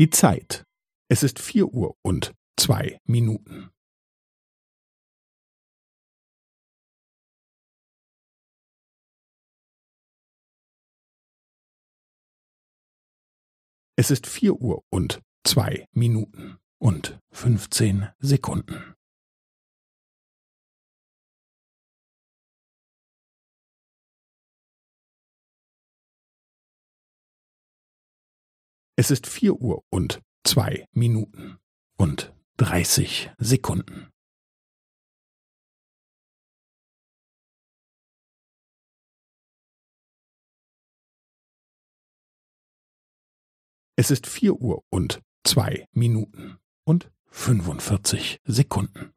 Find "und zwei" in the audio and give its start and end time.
2.00-2.98, 14.88-15.86, 29.88-30.86, 44.90-45.86